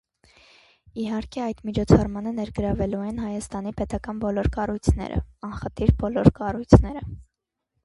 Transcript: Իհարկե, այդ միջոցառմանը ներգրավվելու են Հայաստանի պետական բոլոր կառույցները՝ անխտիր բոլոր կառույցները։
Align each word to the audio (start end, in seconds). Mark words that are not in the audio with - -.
Իհարկե, 1.01 1.41
այդ 1.47 1.59
միջոցառմանը 1.69 2.31
ներգրավվելու 2.37 3.03
են 3.09 3.21
Հայաստանի 3.25 3.75
պետական 3.83 4.25
բոլոր 4.25 4.51
կառույցները՝ 4.57 5.23
անխտիր 5.51 5.97
բոլոր 6.03 6.35
կառույցները։ 6.43 7.09